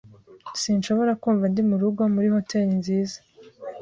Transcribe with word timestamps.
Sinshobora 0.61 1.11
kumva 1.21 1.45
ndi 1.51 1.61
murugo 1.69 2.01
muri 2.13 2.27
hoteri 2.33 2.71
nziza. 2.79 3.17